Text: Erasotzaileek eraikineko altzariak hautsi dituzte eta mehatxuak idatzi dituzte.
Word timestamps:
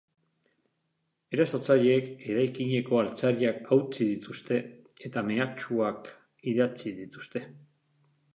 Erasotzaileek 1.37 2.09
eraikineko 2.35 3.01
altzariak 3.01 3.61
hautsi 3.75 4.09
dituzte 4.13 4.59
eta 5.11 5.25
mehatxuak 5.29 6.11
idatzi 6.55 6.97
dituzte. 7.05 7.45